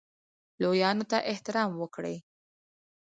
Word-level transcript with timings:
لویانو 0.61 1.05
ته 1.11 1.17
احترام 1.31 1.69
وکړئ 1.77 2.17